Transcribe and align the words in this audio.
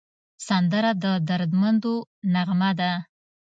سندره 0.47 0.91
د 1.03 1.05
دردمندو 1.27 1.95
نغمه 2.33 2.71
ده 2.79 2.91